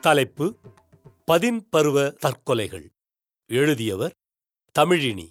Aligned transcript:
தலைப்பு 0.00 0.54
பதின் 1.24 1.66
பருவ 1.70 2.14
தற்கொலைகள். 2.26 2.86
எழுதியவர் 3.46 4.12
தமிழினி. 4.78 5.28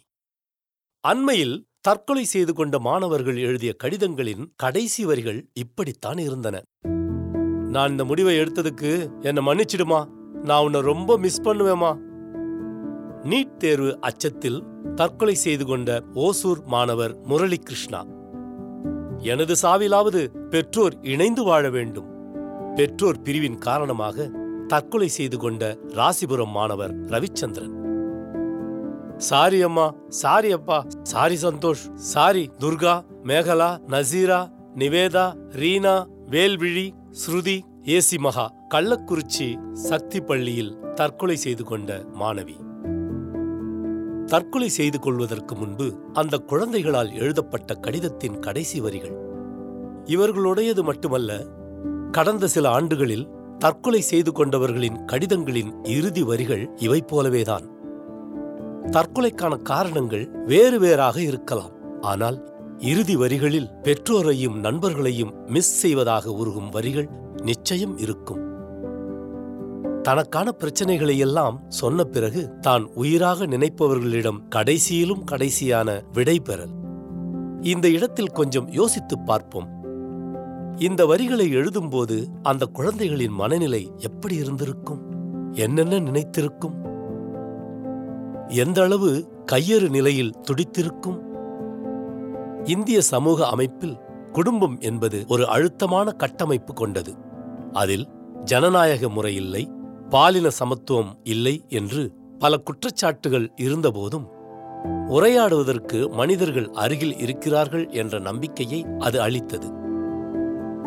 அண்மையில் 0.99 1.67
தற்கொலை 1.81 2.23
செய்து 2.23 2.53
கொண்ட 2.53 2.79
மாணவர்கள் 2.79 3.37
எழுதிய 3.37 3.75
கடிதங்களின் 3.83 4.53
கடைசி 4.55 5.05
வரிகள் 5.05 5.49
இப்படித்தான் 5.53 6.17
இருந்தன. 6.17 6.61
நான் 7.69 7.89
இந்த 7.89 8.05
முடிவை 8.05 8.39
எடுத்ததுக்கு 8.39 9.21
என்னை 9.21 9.45
மன்னிச்சிடுமா? 9.45 10.07
நான் 10.43 10.63
உன்னை 10.63 10.81
ரொம்ப 10.81 11.17
மிஸ் 11.17 11.41
பண்ணுவேமா 11.41 11.97
நீட் 13.23 13.57
தேர்வு 13.57 13.97
அச்சத்தில் 14.01 14.63
தற்கொலை 14.99 15.35
செய்து 15.35 15.65
கொண்ட 15.65 15.89
ஓசூர் 16.25 16.61
மாணவர் 16.65 17.13
முரளி 17.29 17.57
கிருஷ்ணா 17.57 18.01
எனது 19.31 19.53
சாவிலாவது 19.61 20.21
பெற்றோர் 20.49 20.95
இணைந்து 21.13 21.43
வாழ 21.43 21.69
வேண்டும். 21.69 22.09
பெற்றோர் 22.75 23.21
பிரிவின் 23.21 23.57
காரணமாக 23.57 24.27
தற்கொலை 24.67 25.07
செய்து 25.07 25.37
கொண்ட 25.37 25.63
ராசிபுரம் 25.99 26.53
மாணவர் 26.57 26.93
ரவிச்சந்திரன். 27.13 27.75
சாரி 29.29 29.61
அம்மா 29.61 29.87
சாரி 30.21 30.51
அப்பா 30.51 30.79
சாரி 31.03 31.37
சந்தோஷ் 31.45 31.85
சாரி 32.13 32.43
துர்கா 32.59 32.95
மேகலா 33.23 33.71
நசீரா 33.93 34.41
நிவேதா 34.81 35.25
ரீனா 35.61 35.95
வேல்விழி 36.33 36.87
ஸ்ருதி 37.21 37.57
ஏசி 37.95 38.17
மகா 38.19 38.45
கள்ளக்குறிச்சி 38.73 39.47
சக்தி 39.89 40.21
பள்ளியில் 40.21 40.75
தற்கொலை 40.95 41.37
செய்து 41.45 41.63
கொண்ட 41.63 41.99
மாணவி. 42.19 42.57
தற்கொலை 44.27 44.69
செய்து 44.69 44.99
கொள்வதற்கு 44.99 45.55
முன்பு 45.55 45.93
அந்த 46.13 46.37
குழந்தைகளால் 46.37 47.11
எழுதப்பட்ட 47.11 47.73
கடிதத்தின் 47.73 48.39
கடைசி 48.39 48.79
வரிகள். 48.79 49.15
இவர்களுடையது 50.05 50.83
மட்டுமல்ல 50.83 51.45
கடந்த 52.11 52.47
சில 52.47 52.69
ஆண்டுகளில் 52.69 53.27
தற்கொலை 53.57 54.01
செய்து 54.01 54.31
கொண்டவர்களின் 54.31 54.97
கடிதங்களின் 55.05 55.71
இறுதி 55.83 56.23
வரிகள் 56.23 56.69
இவை 56.75 57.03
போலவேதான். 57.07 57.65
தற்கொலைக்கான 58.91 59.61
காரணங்கள் 59.61 60.29
வேறு 60.45 60.79
வேறாக 60.79 61.21
இருக்கலாம். 61.21 62.01
ஆனால் 62.01 62.55
இறுதி 62.77 63.15
வரிகளில் 63.15 63.71
பெற்றோரையும் 63.83 64.59
நண்பர்களையும் 64.59 65.33
மிஸ் 65.47 65.71
செய்வதாக 65.71 66.31
உருகும் 66.31 66.69
வரிகள் 66.69 67.09
நிச்சயம் 67.43 67.97
இருக்கும். 67.97 68.46
தனக்கான 70.07 70.55
பிரச்சனைகளை 70.59 71.17
எல்லாம் 71.17 71.63
சொன்ன 71.67 72.03
பிறகு 72.03 72.59
தான் 72.59 72.83
உயிராக 72.93 73.45
நினைப்பவர்களிடம் 73.45 74.37
கடைசியிலும் 74.55 75.23
கடைசியான 75.31 76.01
விடை 76.13 76.39
பெறல். 76.39 76.69
இந்த 77.61 77.89
இடத்தில் 77.89 78.29
கொஞ்சம் 78.29 78.69
யோசித்துப் 78.69 79.25
பார்ப்போம். 79.25 79.67
இந்த 80.77 81.05
வரிகளை 81.05 81.55
எழுதும்போது 81.55 82.25
அந்த 82.43 82.65
குழந்தைகளின் 82.65 83.31
மனநிலை 83.31 83.91
எப்படி 83.97 84.35
இருந்திருக்கும்? 84.35 85.01
என்னென்ன 85.53 85.99
நினைத்திருக்கும்? 85.99 86.75
எந்த 88.47 88.83
அளவு 88.83 89.27
கையறு 89.51 89.89
நிலையில் 89.89 90.33
துடித்திருக்கும்? 90.41 91.19
இந்திய 92.63 93.01
சமூக 93.01 93.47
அமைப்பில் 93.47 93.97
குடும்பம் 94.31 94.77
என்பது 94.79 95.25
ஒரு 95.27 95.47
அழுத்தமான 95.47 96.11
கட்டமைப்பு 96.11 96.73
கொண்டது. 96.73 97.13
அதில் 97.73 98.07
ஜனநாயக 98.43 99.09
முறையில்லை 99.09 99.75
பாலின 100.09 100.47
சமத்துவம் 100.47 101.11
இல்லை 101.23 101.65
என்று 101.69 102.11
பல 102.39 102.57
குற்றச்சாட்டுகள் 102.57 103.47
இருந்தபோதும் 103.57 104.27
உரையாடுவதற்கு 105.09 106.09
மனிதர்கள் 106.09 106.69
அருகில் 106.73 107.17
இருக்கிறார்கள் 107.17 107.85
என்ற 107.91 108.19
நம்பிக்கையை 108.19 108.85
அது 108.99 109.21
அளித்தது. 109.21 109.69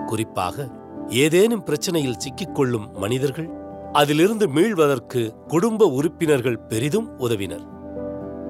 குறிப்பாக 0.06 0.68
ஏதேனும் 1.08 1.64
பிரச்சனையில் 1.64 2.20
சிக்கிக்கொள்ளும் 2.24 2.86
மனிதர்கள் 2.98 3.48
அதிலிருந்து 3.92 4.48
மீள்வதற்கு 4.48 5.20
குடும்ப 5.46 5.86
உறுப்பினர்கள் 5.86 6.62
பெரிதும் 6.68 7.08
உதவினர். 7.16 7.64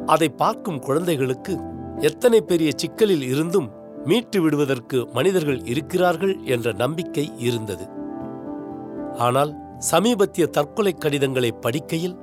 அதை 0.06 0.28
பார்க்கும் 0.28 0.78
குழந்தைகளுக்கு 0.78 1.54
எத்தனை 2.00 2.40
பெரிய 2.40 2.70
சிக்கலில் 2.76 3.22
இருந்தும் 3.22 3.68
மீட்டு 4.04 4.40
விடுவதற்கு 4.40 5.08
மனிதர்கள் 5.12 5.60
இருக்கிறார்கள் 5.64 6.34
என்ற 6.44 6.72
நம்பிக்கை 6.72 7.32
இருந்தது. 7.38 7.86
ஆனால் 9.18 9.52
சமீபத்திய 9.80 10.46
தற்கொலை 10.46 10.92
கடிதங்களை 10.92 11.54
படிக்கையில் 11.60 12.16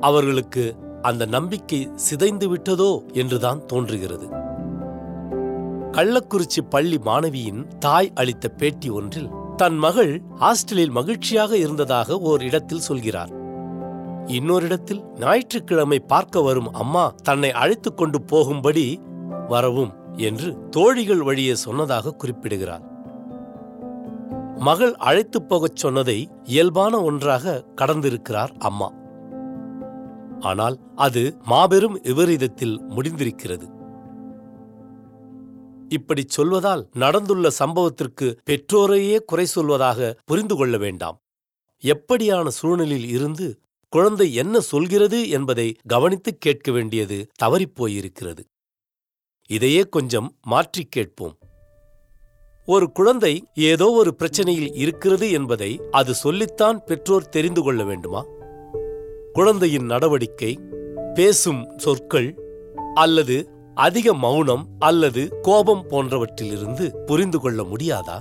அவர்களுக்கு 0.00 0.76
அந்த 1.02 1.24
நம்பிக்கை 1.24 1.88
சிதைந்து 1.94 2.56
விட்டதோ 2.56 3.12
என்றுதான் 3.12 3.66
தோன்றுகிறது. 3.66 4.28
கள்ளக்குறிச்சி 5.92 6.60
பள்ளி 6.70 6.98
மாணவியின் 6.98 7.78
தாய் 7.78 8.12
அளித்த 8.14 8.48
பேட்டி 8.48 8.88
ஒன்றில் 8.88 9.28
தன் 9.56 9.76
மகள் 9.76 10.22
ஹாஸ்டலில் 10.40 10.90
மகிழ்ச்சியாக 10.90 11.56
இருந்ததாக 11.56 12.18
ஓர் 12.18 12.42
இடத்தில் 12.42 12.80
சொல்கிறார். 12.80 13.28
இன்னொரு 14.26 14.64
இடத்தில் 14.64 15.04
ஞாயிற்றுக்கிழமை 15.18 15.98
பார்க்க 15.98 16.40
வரும் 16.40 16.72
அம்மா 16.72 17.14
தன்னை 17.22 17.50
அழைத்துக் 17.50 17.96
கொண்டு 17.96 18.22
போகும்படி 18.22 19.00
வரவும் 19.48 19.94
என்று 20.16 20.68
தோழிகள் 20.70 21.22
வழியே 21.22 21.54
சொன்னதாக 21.54 22.10
குறிப்பிடுகிறார். 22.10 22.92
மகள் 24.64 24.94
அழைத்துப் 24.94 25.48
போகச் 25.48 25.76
சொன்னதை 25.76 26.28
இயல்பான 26.44 27.02
ஒன்றாக 27.02 27.64
கடந்திருக்கிறார் 27.76 28.58
அம்மா. 28.58 28.92
ஆனால் 30.40 30.78
அது 30.94 31.36
மாபெரும் 31.42 32.00
விபரீதத்தில் 32.02 32.80
முடிந்திருக்கிறது. 32.80 33.66
இப்படிச் 35.88 36.40
சொல்வதால் 36.40 36.86
நடந்துள்ள 36.92 37.50
சம்பவத்திற்கு 37.58 38.36
பெற்றோரையே 38.50 39.18
குறை 39.18 39.46
சொல்வதாக 39.54 40.16
புரிந்து 40.24 40.56
கொள்ள 40.56 40.76
வேண்டாம். 40.76 41.18
எப்படியான 41.82 42.48
சூழ்நிலையில் 42.48 43.08
இருந்து 43.08 43.60
குழந்தை 43.88 44.34
என்ன 44.34 44.60
சொல்கிறது 44.60 45.28
என்பதை 45.28 45.76
கவனித்துக் 45.88 46.40
கேட்க 46.40 46.72
வேண்டியது 46.72 47.26
தவறிப்போயிருக்கிறது 47.42 48.44
இதையே 49.46 49.82
கொஞ்சம் 49.82 50.36
மாற்றிக் 50.42 50.92
கேட்போம். 50.92 51.38
ஒரு 52.66 52.92
குழந்தை 52.92 53.44
ஏதோ 53.54 53.90
ஒரு 53.90 54.14
பிரச்சனையில் 54.18 54.70
இருக்கிறது 54.72 55.30
என்பதை 55.30 55.80
அது 55.90 56.14
சொல்லித்தான் 56.14 56.84
பெற்றோர் 56.84 57.28
தெரிந்து 57.28 57.62
கொள்ள 57.62 57.84
வேண்டுமா? 57.84 58.24
குழந்தையின் 59.32 59.84
நடவடிக்கை 59.84 60.58
பேசும் 61.14 61.72
சொற்கள் 61.76 62.38
அல்லது 62.94 63.48
அதிக 63.74 64.14
மௌனம் 64.14 64.68
அல்லது 64.78 65.40
கோபம் 65.40 65.84
போன்றவற்றிலிருந்து 65.90 67.04
புரிந்து 67.04 67.40
கொள்ள 67.40 67.62
முடியாதா? 67.62 68.18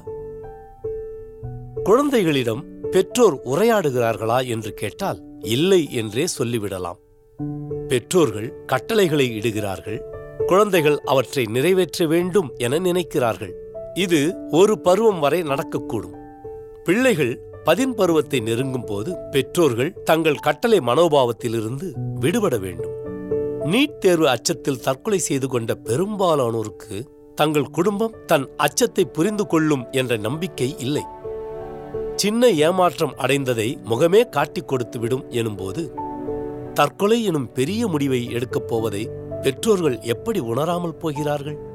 குழந்தைகளிடம் 1.83 2.65
பெற்றோர் 2.91 3.39
உரையாடுகிறார்களா 3.45 4.47
என்று 4.47 4.73
கேட்டால் 4.73 5.21
இல்லை 5.39 5.93
என்றே 5.93 6.25
சொல்லிவிடலாம். 6.37 6.99
பெற்றோர்கள் 7.87 8.63
கட்டளைகளை 8.65 9.29
இடுகிறார்கள் 9.37 9.99
குழந்தைகள் 10.45 10.99
அவற்றை 10.99 11.45
நிறைவேற்ற 11.45 12.05
வேண்டும் 12.07 12.51
என 12.55 12.79
நினைக்கிறார்கள். 12.79 13.61
இது 13.93 14.35
ஒரு 14.49 14.79
பருவம் 14.79 15.19
வரை 15.19 15.41
நடக்கக்கூடும். 15.41 16.15
பிள்ளைகள் 16.83 17.39
பதின் 17.63 17.95
பருவத்தை 17.95 18.39
நெருங்கும் 18.39 18.85
போது 18.85 19.15
பெற்றோர்கள் 19.31 19.93
தங்கள் 20.03 20.35
கட்டளை 20.35 20.79
மனோபாவத்திலிருந்து 20.79 21.91
விடுபட 22.19 22.57
வேண்டும். 22.57 22.91
நீட் 23.65 23.97
தேர்வு 23.97 24.29
அச்சத்தில் 24.29 24.79
தற்கொலை 24.79 25.17
செய்து 25.17 25.47
கொண்ட 25.47 25.73
பெரும்பாலானோருக்கு 25.83 27.03
தங்கள் 27.35 27.63
குடும்பம் 27.63 28.15
தன் 28.25 28.47
அச்சத்தை 28.57 29.05
புரிந்து 29.05 29.47
கொள்ளும் 29.47 29.85
என்ற 29.91 30.17
நம்பிக்கை 30.17 30.75
இல்லை. 30.79 31.03
சின்ன 32.15 32.49
ஏமாற்றம் 32.49 33.15
அடைந்ததை 33.17 33.75
முகமே 33.89 34.29
காட்டிக் 34.29 34.71
கொடுத்துவிடும் 34.71 35.27
எனும்போது 35.29 35.93
தற்கொலை 36.73 37.23
எனும் 37.23 37.51
பெரிய 37.51 37.87
முடிவை 37.87 38.31
எடுக்கப் 38.31 38.67
போவதை 38.67 39.09
பெற்றோர்கள் 39.41 39.99
எப்படி 39.99 40.39
உணராமல் 40.39 40.97
போகிறார்கள்? 40.97 41.71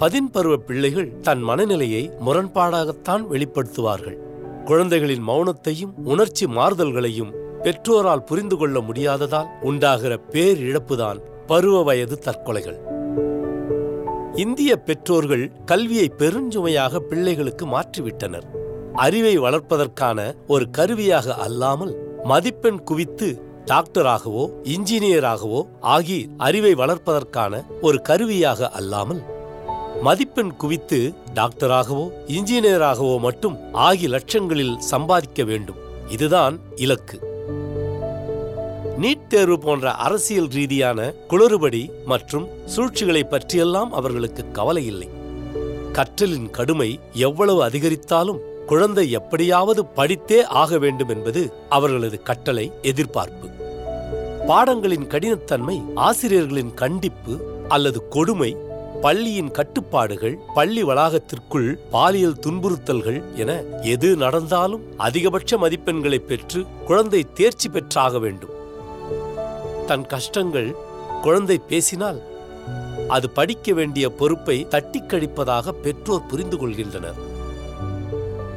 பதின்பருவ 0.00 0.56
பிள்ளைகள் 0.56 1.18
தன் 1.20 1.40
மனநிலையை 1.40 2.10
முரண்பாடாகத்தான் 2.26 3.24
வெளிப்படுத்துவார்கள். 3.30 4.16
குழந்தைகளின் 4.64 5.28
மௌனத்தையும் 5.28 5.92
உணர்ச்சி 6.04 6.46
மாறுதல்களையும் 6.46 7.34
பெற்றோரால் 7.62 8.24
புரிந்து 8.24 8.56
கொள்ள 8.56 8.80
முடியாததால் 8.80 9.48
உண்டாகிற 9.60 10.20
பேரிழப்புதான் 10.30 11.18
பருவ 11.46 11.82
வயது 11.82 12.18
தற்கொலைகள். 12.24 12.78
இந்திய 14.34 14.76
பெற்றோர்கள் 14.76 15.52
கல்வியை 15.64 16.12
பெருஞ்சுமையாக 16.18 16.98
பிள்ளைகளுக்கு 16.98 17.66
மாற்றிவிட்டனர். 17.66 18.46
அறிவை 18.94 19.38
வளர்ப்பதற்கான 19.38 20.34
ஒரு 20.46 20.70
கருவியாக 20.70 21.34
அல்லாமல் 21.34 21.94
மதிப்பெண் 22.24 22.82
குவித்து 22.82 23.28
டாக்டராகவோ 23.64 24.52
இன்ஜினியராகவோ 24.64 25.62
ஆகி 25.80 26.30
அறிவை 26.36 26.74
வளர்ப்பதற்கான 26.74 27.62
ஒரு 27.80 28.02
கருவியாக 28.02 28.68
அல்லாமல் 28.68 29.29
மதிப்பெண் 30.02 30.56
குவித்து 30.56 31.14
டாக்டராகவோ 31.34 32.10
இன்ஜினியராகவோ 32.26 33.18
மட்டும் 33.18 33.72
ஆகி 33.72 34.08
லட்சங்களில் 34.08 34.78
சம்பாதிக்க 34.78 35.44
வேண்டும். 35.44 35.76
இதுதான் 36.08 36.60
இலக்கு. 36.76 37.18
நீட் 39.00 39.26
தேர்வு 39.26 39.58
போன்ற 39.58 39.90
அரசியல் 39.90 40.46
ரீதியான 40.46 41.14
குளறுபடி 41.28 41.90
மற்றும் 42.04 42.48
சூழ்ச்சிகளை 42.66 43.24
பற்றியெல்லாம் 43.24 43.92
அவர்களுக்கு 43.92 44.50
கவலை 44.50 44.86
இல்லை 44.86 45.08
கற்றலின் 45.92 46.50
கடுமை 46.50 47.00
எவ்வளவு 47.12 47.66
அதிகரித்தாலும் 47.66 48.38
குழந்தை 48.66 49.10
எப்படியாவது 49.10 49.84
படித்தே 49.96 50.42
ஆக 50.42 50.78
வேண்டும் 50.78 51.08
என்பது 51.08 51.52
அவர்களது 51.68 52.22
கட்டளை 52.22 52.72
எதிர்பார்ப்பு. 52.82 53.48
பாடங்களின் 54.46 55.06
கடினத்தன்மை 55.06 55.82
ஆசிரியர்களின் 55.94 56.74
கண்டிப்பு 56.74 57.64
அல்லது 57.68 58.08
கொடுமை 58.08 58.56
பள்ளியின் 59.00 59.50
கட்டுப்பாடுகள் 59.50 60.38
பள்ளி 60.54 60.84
வளாகத்திற்குள் 60.84 61.78
பாலியல் 61.90 62.40
துன்புறுத்தல்கள் 62.46 63.34
என 63.34 63.62
எது 63.82 64.16
நடந்தாலும் 64.16 64.84
அதிகபட்ச 64.96 65.56
மதிப்பெண்களை 65.56 66.18
பெற்று 66.18 66.66
குழந்தை 66.84 67.26
தேர்ச்சி 67.34 67.68
பெற்றாக 67.68 68.18
வேண்டும். 68.18 68.50
தன் 69.86 70.06
கஷ்டங்கள் 70.06 70.74
குழந்தை 71.22 71.58
பேசினால் 71.58 72.22
அது 73.08 73.30
படிக்க 73.30 73.72
வேண்டிய 73.72 74.10
பொறுப்பை 74.10 74.68
தட்டி 74.68 75.00
கழிப்பதாக 75.00 75.72
பெற்றோர் 75.72 76.26
புரிந்து 76.26 76.56
கொள்கின்றனர். 76.56 77.20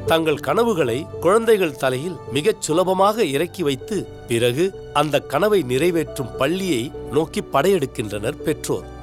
தங்கள் 0.06 0.38
கனவுகளை 0.38 1.06
குழந்தைகள் 1.20 1.76
தலையில் 1.76 2.16
மிகச் 2.32 2.62
சுலபமாக 2.62 3.24
இறக்கி 3.24 3.62
வைத்து 3.62 4.06
பிறகு 4.28 4.90
அந்த 4.92 5.20
கனவை 5.20 5.62
நிறைவேற்றும் 5.62 6.36
பள்ளியை 6.36 6.92
நோக்கி 7.12 7.40
படையெடுக்கின்றனர் 7.40 8.42
பெற்றோர். 8.48 8.93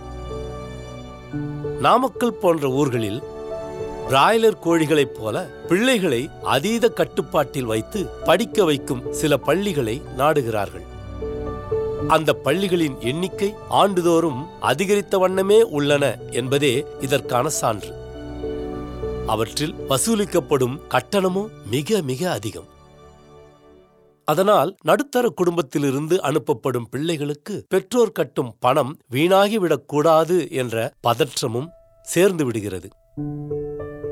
நாமக்கல் 1.80 2.34
போன்ற 2.34 2.68
ஊர்களில் 2.68 3.22
பிராய்லர் 4.10 4.60
கோழிகளைப் 4.66 5.16
போல 5.20 5.42
பிள்ளைகளை 5.68 6.30
அதீத 6.44 6.90
கட்டுப்பாட்டில் 6.90 7.66
வைத்து 7.66 8.06
படிக்க 8.06 8.64
வைக்கும் 8.64 9.14
சில 9.14 9.38
பள்ளிகளை 9.38 10.02
நாடுகிறார்கள். 10.18 10.86
அந்த 12.08 12.34
பள்ளிகளின் 12.34 13.00
எண்ணிக்கை 13.00 13.54
ஆண்டுதோறும் 13.70 14.46
அதிகரித்த 14.60 15.18
வண்ணமே 15.18 15.62
உள்ளன 15.62 16.18
என்பதே 16.32 16.86
இதற்கான 17.00 17.50
சான்று. 17.50 17.94
அவற்றில் 19.28 19.76
வசூலிக்கப்படும் 19.90 20.80
கட்டணமும் 20.90 21.50
மிக 21.66 22.02
மிக 22.02 22.32
அதிகம். 22.32 22.68
அதனால் 24.26 24.76
நடுத்தர 24.82 25.30
குடும்பத்திலிருந்து 25.30 26.16
அனுப்பப்படும் 26.22 26.88
பிள்ளைகளுக்கு 26.90 27.66
பெற்றோர் 27.70 28.12
கட்டும் 28.12 28.56
பணம் 28.60 28.98
வீணாகிவிடக்கூடாது 29.12 30.52
என்ற 30.52 30.92
பதற்றமும் 31.08 31.70
சேர்ந்து 32.02 32.46
விடுகிறது. 32.46 32.90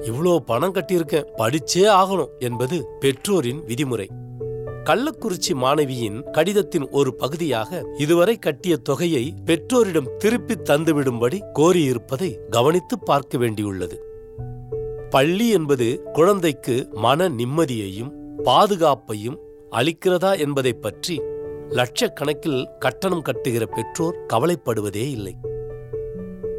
இவ்வளோ 0.01 0.37
பணம் 0.37 0.73
கட்டியிருக்கேன் 0.73 1.29
படிச்சே 1.37 1.85
ஆகணும் 2.01 2.29
என்பது 2.39 2.85
பெற்றோரின் 2.99 3.61
விதிமுறை. 3.61 4.07
கள்ளக்குறிச்சி 4.83 5.53
மாணவியின் 5.53 6.19
கடிதத்தின் 6.31 6.89
ஒரு 6.89 7.15
பகுதியாக 7.15 7.81
இதுவரை 7.97 8.37
கட்டிய 8.37 8.77
தொகையை 8.77 9.33
பெற்றோரிடம் 9.45 10.11
திருப்பி 10.17 10.53
தந்துவிடும்படி 10.53 11.39
கோரியிருப்பதை 11.59 12.49
கவனித்து 12.49 12.99
பார்க்க 12.99 13.37
வேண்டியுள்ளது. 13.37 13.97
பள்ளி 15.09 15.49
என்பது 15.49 16.01
குழந்தைக்கு 16.13 16.89
மன 16.91 17.29
நிம்மதியையும் 17.29 18.11
பாதுகாப்பையும் 18.43 19.37
அளிக்கிறதா 19.71 20.39
என்பதை 20.39 20.73
பற்றி 20.73 21.21
லட்சக்கணக்கில் 21.69 22.65
கட்டணம் 22.79 23.23
கட்டுகிற 23.23 23.65
பெற்றோர் 23.65 24.25
கவலைப்படுவதே 24.33 25.09
இல்லை. 25.09 25.35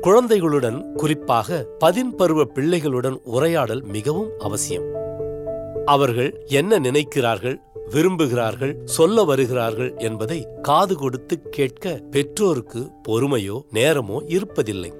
குழந்தைகளுடன் 0.01 0.93
குறிப்பாக 0.95 1.67
பதின் 1.79 2.15
பருவ 2.15 2.45
பிள்ளைகளுடன் 2.55 3.17
உரையாடல் 3.23 3.83
மிகவும் 3.83 4.31
அவசியம். 4.39 4.85
அவர்கள் 5.85 6.45
என்ன 6.47 6.79
நினைக்கிறார்கள் 6.79 7.57
விரும்புகிறார்கள் 7.91 8.85
சொல்ல 8.85 9.25
வருகிறார்கள் 9.25 9.95
என்பதை 9.97 10.47
காது 10.63 10.97
கொடுத்து 10.97 11.49
கேட்க 11.51 12.01
பெற்றோருக்கு 12.11 12.91
பொறுமையோ 13.09 13.61
நேரமோ 13.75 14.19
இருப்பதில்லை. 14.27 14.93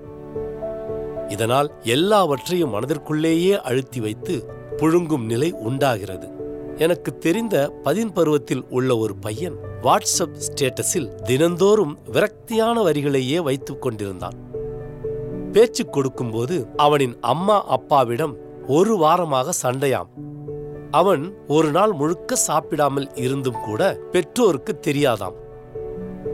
இதனால் 1.29 1.73
எல்லாவற்றையும் 1.83 2.75
மனதிற்குள்ளேயே 2.75 3.57
அழுத்தி 3.57 4.01
வைத்து 4.01 4.45
புழுங்கும் 4.77 5.25
நிலை 5.25 5.51
உண்டாகிறது. 5.51 6.40
எனக்கு 6.81 7.19
தெரிந்த 7.19 7.73
பதின் 7.83 8.13
பருவத்தில் 8.13 8.65
உள்ள 8.71 8.97
ஒரு 8.97 9.17
பையன் 9.17 9.57
வாட்ஸ்அப் 9.83 10.41
ஸ்டேட்டஸில் 10.47 11.15
தினந்தோறும் 11.15 11.99
விரக்தியான 12.13 12.83
வரிகளையே 12.83 13.43
வைத்துக் 13.43 13.83
கொண்டிருந்தான். 13.83 14.33
பேச்சு 15.53 15.87
கொடுக்கும்போது 15.87 16.67
அவனின் 16.77 17.17
அம்மா 17.21 17.65
அப்பாவிடம் 17.67 18.37
ஒரு 18.67 18.97
வாரமாக 18.97 19.49
சண்டையாம். 19.63 20.09
அவன் 20.91 21.35
ஒரு 21.47 21.71
நாள் 21.71 21.93
முழுக்க 21.93 22.35
சாப்பிடாமல் 22.35 23.15
இருந்தும் 23.15 23.61
கூட 23.65 23.99
பெற்றோருக்கு 24.11 24.81
தெரியாதாம். 24.87 25.35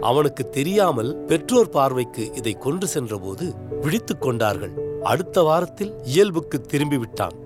அவனுக்கு 0.00 0.48
தெரியாமல் 0.48 1.24
பெற்றோர் 1.24 1.68
பார்வைக்கு 1.68 2.32
இதை 2.34 2.52
கொண்டு 2.52 2.86
சென்றபோது 2.86 3.54
விழித்துக் 3.80 4.20
கொண்டார்கள். 4.20 4.98
அடுத்த 5.02 5.42
வாரத்தில் 5.42 5.94
இயல்புக்கு 6.02 6.60
திரும்பிவிட்டான். 6.70 7.44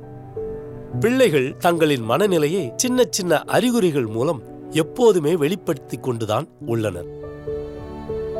பிள்ளைகள் 0.98 1.56
தங்களின் 1.56 2.02
மனநிலையை 2.02 2.72
சின்ன 2.76 3.04
சின்ன 3.10 3.38
அறிகுறிகள் 3.38 4.06
மூலம் 4.06 4.42
எப்போதுமே 4.70 5.36
வெளிப்படுத்திக் 5.36 6.02
கொண்டுதான் 6.02 6.48
உள்ளனர். 6.66 7.04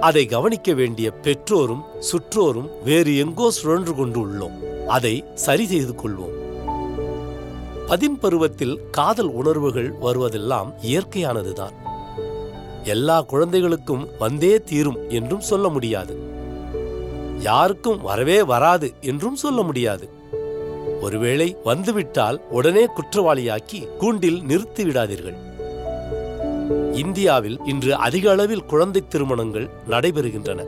அதை 0.01 0.27
கவனிக்க 0.27 0.73
வேண்டிய 0.73 1.11
பெற்றோரும் 1.23 1.83
சுற்றோரும் 2.01 2.71
வேறு 2.85 3.17
எங்கோ 3.17 3.51
சுழன்று 3.51 3.95
கொண்டு 3.95 4.27
உள்ளோம். 4.27 4.87
அதை 4.87 5.25
சரி 5.35 5.67
செய்து 5.67 5.93
கொள்வோம். 5.93 6.39
பதின் 7.87 8.19
பருவத்தில் 8.19 8.79
காதல் 8.91 9.29
உணர்வுகள் 9.29 9.95
வருவதெல்லாம் 10.03 10.73
இயற்கையானதுதான். 10.83 11.73
எல்லா 12.85 13.23
குழந்தைகளுக்கும் 13.23 14.09
வந்தே 14.19 14.63
தீரும் 14.63 14.99
என்றும் 15.09 15.41
சொல்ல 15.41 15.69
முடியாது. 15.69 16.19
யாருக்கும் 17.39 18.01
வரவே 18.01 18.43
வராது 18.43 18.93
என்றும் 19.01 19.37
சொல்ல 19.37 19.63
முடியாது. 19.63 20.19
ஒருவேளை 21.01 21.57
வந்துவிட்டால் 21.65 22.41
உடனே 22.51 22.87
குற்றவாளியாக்கி 22.87 23.97
கூண்டில் 23.97 24.43
நிறுத்தி 24.43 24.85
விடாதீர்கள். 24.85 25.39
இந்தியாவில் 26.93 27.59
இன்று 27.65 27.95
அதிக 27.95 28.31
அளவில் 28.31 28.65
குழந்தை 28.65 29.03
திருமணங்கள் 29.09 29.71
நடைபெறுகின்றன. 29.89 30.63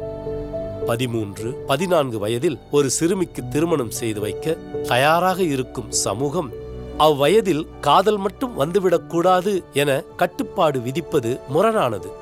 பதிமூன்று 0.87 1.65
பதினான்கு 1.67 2.19
வயதில் 2.19 2.59
ஒரு 2.71 2.91
சிறுமிக்கு 2.91 3.49
திருமணம் 3.49 3.91
செய்து 3.91 4.21
வைக்க 4.21 4.57
தயாராக 4.83 5.43
இருக்கும் 5.43 5.91
சமூகம் 5.91 6.51
அவ்வயதில் 6.99 7.67
காதல் 7.81 8.17
மட்டும் 8.17 8.59
வந்துவிடக்கூடாது 8.61 9.63
என 9.73 10.03
கட்டுப்பாடு 10.17 10.79
விதிப்பது 10.79 11.41
முரணானது. 11.49 12.22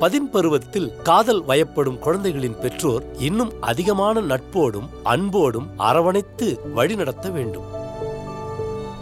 பதின்பருவத்தில் 0.00 1.02
காதல் 1.02 1.44
வயப்படும் 1.44 1.98
குழந்தைகளின் 1.98 2.58
பெற்றோர் 2.60 3.04
இன்னும் 3.18 3.52
அதிகமான 3.60 4.20
நட்போடும் 4.20 4.88
அன்போடும் 5.02 5.68
அரவணைத்து 5.76 6.60
வழிநடத்த 6.74 7.30
வேண்டும். 7.30 7.62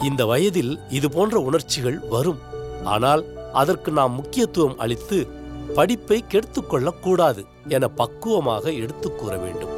இந்த 0.02 0.26
வயதில் 0.26 0.78
இது 0.88 1.10
போன்ற 1.10 1.38
உணர்ச்சிகள் 1.38 2.00
வரும். 2.10 2.38
ஆனால் 2.84 3.24
அதற்கு 3.52 3.92
நாம் 3.92 4.14
முக்கியத்துவம் 4.14 4.78
அளித்து 4.78 5.26
படிப்பை 5.74 6.24
கெடுத்துக் 6.28 6.70
கொள்ளக்கூடாது 6.70 7.44
என 7.68 7.88
பக்குவமாக 7.88 8.72
எடுத்துக் 8.72 9.18
கூற 9.18 9.36
வேண்டும். 9.36 9.68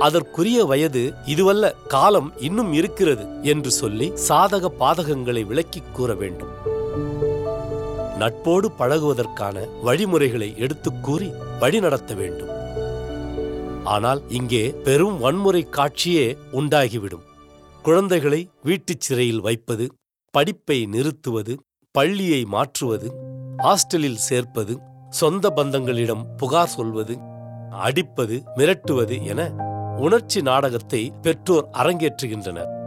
அதற்குரிய 0.00 0.64
வயது 0.64 1.12
இதுவல்ல 1.26 1.72
காலம் 1.88 2.32
இன்னும் 2.36 2.72
இருக்கிறது 2.72 3.26
என்று 3.42 3.70
சொல்லி 3.70 4.12
சாதக 4.28 4.68
பாதகங்களை 4.80 5.46
விளக்கிக் 5.46 5.94
கூற 5.94 6.14
வேண்டும். 6.14 6.74
நட்போடு 8.18 8.66
பழகுவதற்கான 8.78 9.82
வழிமுறைகளை 9.82 10.54
எடுத்துக் 10.58 11.02
கூறி 11.02 11.32
வழிநடத்த 11.60 12.14
வேண்டும். 12.14 12.48
ஆனால் 13.84 14.22
இங்கே 14.28 14.70
பெரும் 14.70 15.18
வன்முறை 15.18 15.66
காட்சியே 15.70 16.36
உண்டாகிவிடும். 16.52 17.22
குழந்தைகளை 17.82 18.48
வீட்டுச் 18.62 19.00
சிறையில் 19.00 19.40
வைப்பது 19.40 19.92
படிப்பை 20.30 20.86
நிறுத்துவது 20.86 21.58
பள்ளியை 21.90 22.44
மாற்றுவது 22.44 23.12
ஹாஸ்டலில் 23.58 24.14
சேர்ப்பது 24.14 24.78
சொந்த 25.10 25.52
பந்தங்களிடம் 25.56 26.24
புகார் 26.36 26.68
சொல்வது 26.68 27.16
அடிப்பது 27.70 28.42
மிரட்டுவது 28.56 29.26
என 29.26 29.50
உணர்ச்சி 29.98 30.42
நாடகத்தை 30.42 31.12
பெற்றோர் 31.22 31.68
அரங்கேற்றுகின்றனர். 31.72 32.84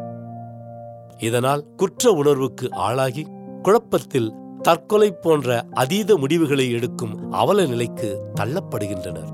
இதனால் 1.17 1.65
குற்ற 1.77 2.11
உணர்வுக்கு 2.11 2.71
ஆளாகி 2.71 3.27
குழப்பத்தில் 3.63 4.33
தற்கொலை 4.61 5.11
போன்ற 5.11 5.65
அதீத 5.71 6.17
முடிவுகளை 6.17 6.71
எடுக்கும் 6.71 7.31
அவல 7.31 7.65
நிலைக்கு 7.65 8.31
தள்ளப்படுகின்றனர். 8.41 9.29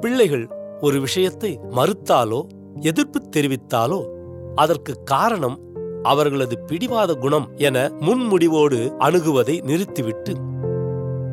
பிள்ளைகள் 0.00 0.48
ஒரு 0.80 1.00
விஷயத்தை 1.00 1.60
மறுத்தாலோ 1.70 2.46
எதிர்ப்பு 2.80 3.20
தெரிவித்தாலோ 3.36 4.06
அதற்கு 4.54 5.02
காரணம் 5.02 5.58
அவர்களது 6.02 6.58
பிடிவாத 6.58 7.14
குணம் 7.14 7.48
என 7.56 7.88
முன்முடிவோடு 7.88 8.92
அணுகுவதை 8.98 9.62
நிறுத்திவிட்டு 9.62 10.34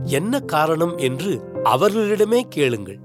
என்ன 0.03 0.39
காரணம் 0.39 0.97
என்று 0.97 1.41
அவர்களிடமே 1.63 2.41
கேளுங்கள். 2.49 2.99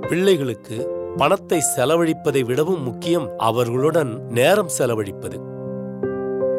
பிள்ளைகளுக்கு 0.00 0.98
பணத்தை 1.16 1.62
செலவழிப்பதை 1.76 2.44
விடவும் 2.44 2.82
முக்கியம் 2.82 3.30
அவர்களுடன் 3.36 4.22
நேரம் 4.28 4.70
செலவழிப்பது. 4.78 5.49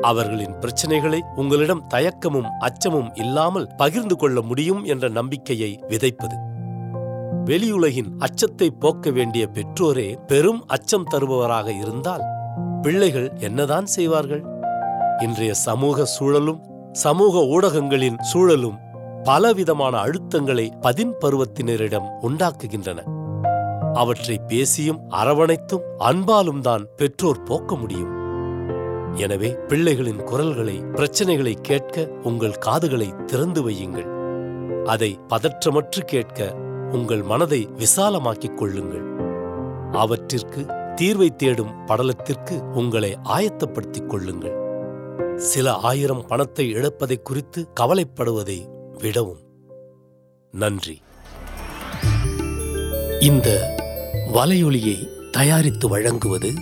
அவர்களின் 0.01 0.53
பிரச்சனைகளை 0.53 1.19
உங்களிடம் 1.35 1.87
தயக்கமும் 1.93 2.49
அச்சமும் 2.59 3.15
இல்லாமல் 3.15 3.69
பகிர்ந்து 3.77 4.15
கொள்ள 4.15 4.41
முடியும் 4.41 4.83
என்ற 4.83 5.09
நம்பிக்கையை 5.09 5.79
விதைப்பது. 5.87 6.35
வெளியுலகின் 7.45 8.17
அச்சத்தை 8.17 8.69
போக்க 8.69 9.09
வேண்டிய 9.09 9.49
பெற்றோரே 9.53 10.15
பெரும் 10.27 10.67
அச்சம் 10.67 11.07
தருபவராக 11.11 11.79
இருந்தால் 11.79 12.21
பிள்ளைகள் 12.81 13.31
என்னதான் 13.37 13.85
செய்வார்கள்? 13.85 14.43
இன்றைய 15.19 15.53
சமூக 15.53 16.05
சூழலும் 16.05 16.89
சமூக 16.91 17.39
ஊடகங்களின் 17.39 18.19
சூழலும் 18.21 18.79
பலவிதமான 19.23 19.97
அழுத்தங்களை 19.97 20.71
பதின் 20.81 21.13
பருவத்தினரிடம் 21.21 22.07
உண்டாக்குகின்றன. 22.21 22.99
அவற்றை 23.93 24.37
பேசியும் 24.47 24.99
அரவணைத்தும் 25.09 25.81
அன்பாலும் 25.97 26.61
தான் 26.61 26.87
பெற்றோர் 26.95 27.43
போக்க 27.43 27.75
முடியும். 27.75 28.20
எனவே 29.15 29.57
பிள்ளைகளின் 29.67 30.23
குரல்களை 30.23 30.79
பிரச்சனைகளை 30.79 31.61
கேட்க 31.61 32.07
உங்கள் 32.23 32.51
காதுகளை 32.51 33.13
திறந்து 33.25 33.69
வையுங்கள். 33.69 34.09
அதை 34.85 35.19
பதற்றமற்று 35.29 35.99
கேட்க 36.05 36.55
உங்கள் 36.91 37.21
மனதை 37.21 37.69
விசாலமாக்கிக் 37.77 38.53
கொள்ளுங்கள். 38.53 39.03
அவற்றிற்கு 39.91 40.65
தீர்வை 41.01 41.35
தேடும் 41.35 41.87
படலத்திற்கு 41.87 42.71
உங்களை 42.71 43.17
ஆயத்தப்படுத்திக் 43.23 44.05
கொள்ளுங்கள். 44.05 44.55
சில 45.37 45.73
ஆயிரம் 45.73 46.25
பணத்தை 46.25 46.73
இழப்பதை 46.73 47.21
குறித்து 47.21 47.67
கவலைப்படுவதை 47.79 48.65
விடவும். 48.97 49.39
நன்றி. 50.51 51.01
இந்த 53.19 53.77
வலையொலியை 54.33 55.29
தயாரித்து 55.31 55.87
வழங்குவது 55.87 56.53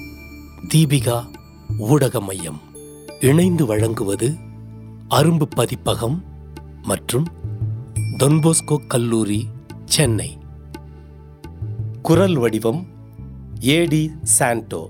தீபிகா 0.74 1.38
ஊடக 1.78 2.22
மையம் 2.22 2.62
இணைந்து 3.20 3.66
வழங்குவது 3.66 4.36
அரும்பு 5.10 5.44
பதிப்பகம் 5.44 6.24
மற்றும் 6.82 7.28
தொன்போஸ்கோ 8.18 8.88
கல்லூரி 8.88 9.48
சென்னை. 9.86 10.38
குரல் 12.02 12.36
வடிவம் 12.36 12.88
ஏடி 13.60 14.12
சாண்டோ. 14.24 14.90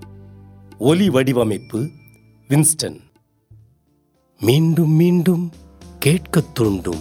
ஒலி 0.78 1.10
வடிவமைப்பு 1.10 1.90
வின்ஸ்டன். 2.48 3.00
மீண்டும் 4.40 4.92
மீண்டும் 4.92 5.52
கேட்கத் 6.00 6.56
தூண்டும். 6.56 7.00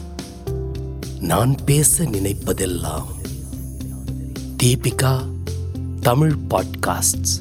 நான் 1.21 1.55
பேச 1.65 2.05
நினைப்பதெல்லாம் 2.05 3.07
தீபிகா 4.63 5.27
தமிழ் 6.01 6.37
பாட்காஸ்ட் 6.51 7.41